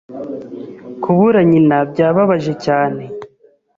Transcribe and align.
Kubura 1.01 1.39
nyina 1.51 1.77
byababaje 1.91 2.53
cyane. 2.65 3.03